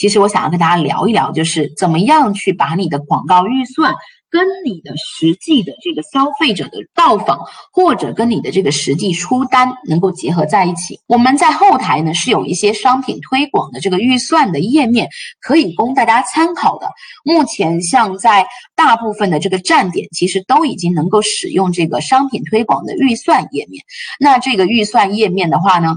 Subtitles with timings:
[0.00, 3.94] 其实我想要跟大家聊一聊，就是怎么样去把你的广告预算。
[4.32, 7.40] 跟你的实际的这个消费者的到访，
[7.72, 11.00] 或者跟你的这个实际出单能够结合在一起。
[11.08, 15.08] 我们在后台呢是有一些商品推广的这个预算的页面，
[15.40, 16.88] 可以供大家参考的。
[17.24, 18.46] 目前像在
[18.76, 23.84] 大部分的这个站点，其实都已经能够使用这个商品推广的预算页面。
[24.20, 25.96] 那这个预算页面的话呢？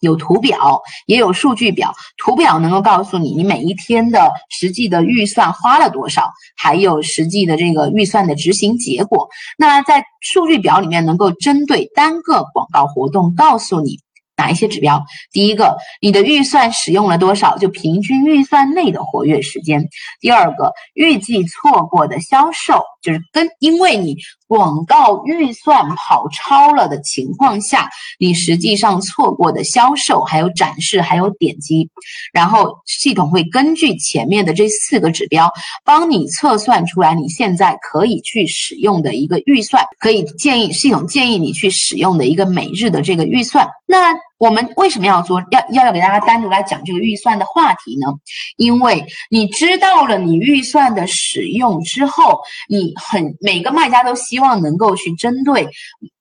[0.00, 1.94] 有图表，也有数据表。
[2.16, 9.28] 图表能够告诉你你每一天的实际的预算花了多少，还有实际的这个预算的执行结果。
[9.56, 14.00] 那在数据表里面，能够针对单个广告活动告诉你。
[14.36, 15.04] 哪一些指标？
[15.32, 17.58] 第一个，你的预算使用了多少？
[17.58, 19.84] 就平均预算内的活跃时间。
[20.20, 24.16] 第二个，预计错过的销售，就是跟因为你
[24.48, 27.88] 广告预算跑超了的情况下，
[28.18, 31.88] 你实际上错过的销售，还有展示，还有点击。
[32.32, 35.52] 然后系统会根据前面的这四个指标，
[35.84, 43.68] 帮你测算出来你现在可以去使用的一个预算，可以建议系统建议你去使用的一个每日的这个预算。
[43.86, 48.06] 那我们为什么要做要要要给大家单独来讲这个预算的话题呢？
[48.56, 55.68] 因为你知道了你预算的使用之后，你很每个卖家都希望能够去针对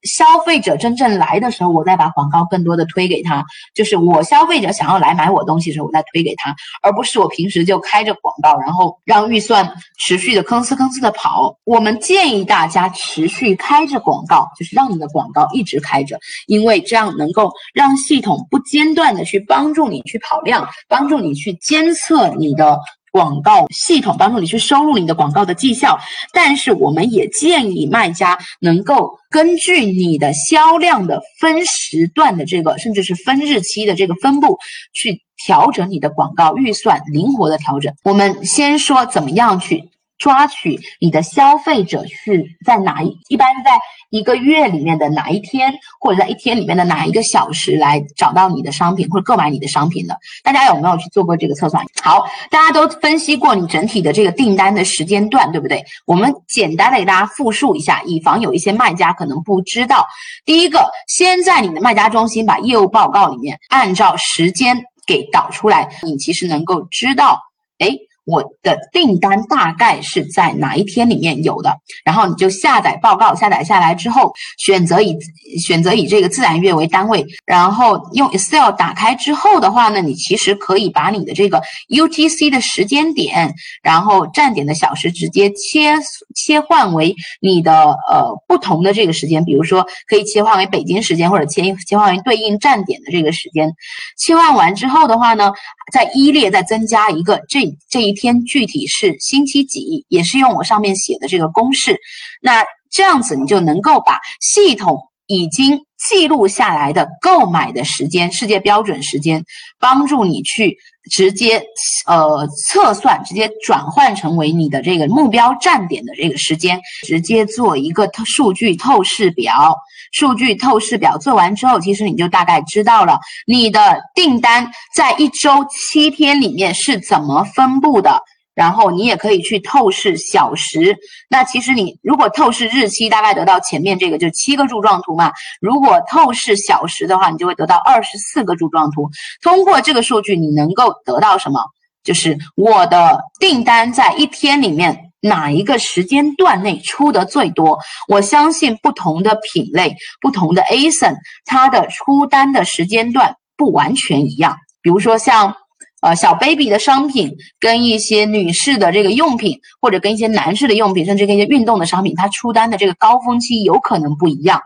[0.02, 3.46] 消费者真正来的时候，我再把广告更多的推给他。
[3.76, 11.56] 就是我消费者想要来买我东西的时候，我再推给他，而不是我平时就开着广告，然后让预算持续的吭哧吭哧的跑。
[11.66, 17.96] 我们建议大家持续开着广告，就是让你的广告一直开着，因为这样能够让。
[18.08, 22.80] 系统不间断的去帮助你去跑量，帮助你去监测你的
[23.12, 26.00] 广告系统，帮助你去收录你的广告的绩效。
[26.32, 34.58] 但是我们也建议卖家能够根据你的销量的分时段的这个，甚至是分日期的这个分布
[34.94, 37.94] 去调整你的广告预算，灵活的调整。
[38.04, 43.72] 我们先说怎么样去抓取你的消费者是在哪一，一般在。
[44.10, 50.18] 一个月里面的哪一天，或者在一天里面的哪一个小时来找到你的商品或者购买你的商品的？
[50.42, 51.84] 大家有没有去做过这个测算？
[52.02, 55.84] 好，大家都分析过你整体的这个订单的时间段，对不对？
[56.06, 60.08] 我们简单的给大家复述一下，以防有一些卖家可能不知道。
[60.46, 67.42] 第一个，先在你的卖家中心把业务报告里面按照时间给导出来，你其实能够知道，
[67.80, 68.07] 哎。
[68.28, 71.74] 我的订单大概是在哪一天里面有的，
[72.04, 75.18] 然后你就下载报告，下载下来之后，选择以
[75.62, 85.96] 选择以这个自然月为单位，然后用 Excel 打开之后的话呢，你其实可以把你的这个 UTC 的时间点，然后站点的小时直接切
[86.36, 93.72] 切换为你的呃不同的这个时间，比如说可以切换为北京时间，或者切切换为对应站点的这个时间。
[94.18, 95.54] 切换完之后的话呢，
[95.94, 98.17] 在一列再增加一个这这一。
[98.18, 101.98] 天具体是星期几，也是用我上面写的这个公式，
[102.42, 109.46] 那这样子你就能够把系统已经记录下来的购买的时间，世界标准时间，
[109.80, 110.78] 帮助你去
[111.10, 111.64] 直接
[112.06, 119.76] 呃测算，直接转换成为你的这个目标站点的这个时间，直接做一个数据透视表。
[120.14, 128.22] 数据透视表做完之后，其实你就大概知道了你的订单在一周七天里面是怎么分布的。
[128.58, 130.98] 然后你也可以去透视小时。
[131.30, 135.32] 那其实你如果透视日期，大概得到前面这个就七个柱状图嘛。
[135.62, 139.08] 如果透视小时的话，你就会得到二十四个柱状图。
[139.44, 141.62] 通过这个数据，你能够得到什么？
[142.04, 145.04] 就是我的订单在一天里面。
[145.20, 147.80] 哪一个时间段内出的最多？
[148.08, 154.56] 我相信不同的品类、不同的 ASIN，它的出单的时间段不完全一样。
[154.80, 155.56] 比如说像
[156.02, 164.62] 呃小 baby 的商品，跟一些女士的这个用品，或者跟一些男士的用品，甚至跟一些运动的商品，它出单的这个高峰期有可能不一样。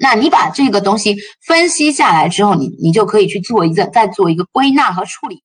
[0.00, 5.42] 那你把这个东西分析下来之后，你你就可以去做一个再做一个归纳和处理。